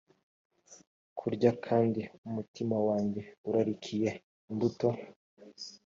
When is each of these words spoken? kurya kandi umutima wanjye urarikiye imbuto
kurya 1.17 1.51
kandi 1.65 2.01
umutima 2.27 2.75
wanjye 2.87 3.21
urarikiye 3.47 4.09
imbuto 4.49 4.87